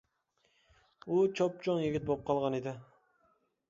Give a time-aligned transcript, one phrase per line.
[1.09, 2.79] ئۇ چوپچوڭ يىگىت بولۇپ قالغان ئىدى.